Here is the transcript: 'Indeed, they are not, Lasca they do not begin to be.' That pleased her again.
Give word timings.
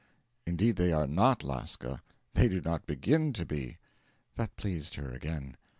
'Indeed, 0.47 0.77
they 0.77 0.91
are 0.91 1.05
not, 1.05 1.43
Lasca 1.43 2.01
they 2.33 2.49
do 2.49 2.59
not 2.59 2.87
begin 2.87 3.33
to 3.33 3.45
be.' 3.45 3.77
That 4.35 4.55
pleased 4.55 4.95
her 4.95 5.11
again. 5.11 5.57